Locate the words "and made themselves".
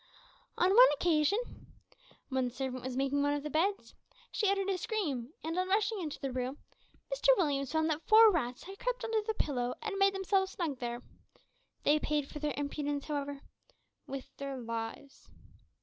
9.79-10.53